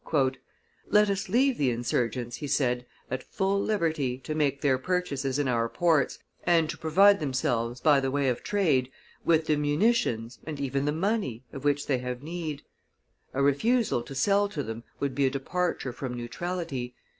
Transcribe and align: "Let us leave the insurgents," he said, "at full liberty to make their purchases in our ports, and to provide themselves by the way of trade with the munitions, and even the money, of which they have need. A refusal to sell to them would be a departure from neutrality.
"Let 0.89 1.11
us 1.11 1.29
leave 1.29 1.59
the 1.59 1.69
insurgents," 1.69 2.37
he 2.37 2.47
said, 2.47 2.87
"at 3.11 3.21
full 3.21 3.61
liberty 3.61 4.17
to 4.17 4.33
make 4.33 4.59
their 4.61 4.79
purchases 4.79 5.37
in 5.37 5.47
our 5.47 5.69
ports, 5.69 6.17
and 6.43 6.67
to 6.71 6.77
provide 6.79 7.19
themselves 7.19 7.79
by 7.79 7.99
the 7.99 8.09
way 8.09 8.27
of 8.27 8.41
trade 8.41 8.89
with 9.23 9.45
the 9.45 9.57
munitions, 9.57 10.39
and 10.43 10.59
even 10.59 10.85
the 10.85 10.91
money, 10.91 11.43
of 11.53 11.63
which 11.63 11.85
they 11.85 11.99
have 11.99 12.23
need. 12.23 12.63
A 13.35 13.43
refusal 13.43 14.01
to 14.01 14.15
sell 14.15 14.49
to 14.49 14.63
them 14.63 14.83
would 14.99 15.13
be 15.13 15.27
a 15.27 15.29
departure 15.29 15.93
from 15.93 16.15
neutrality. 16.15 16.95